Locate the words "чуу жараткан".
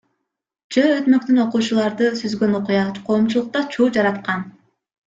3.73-4.47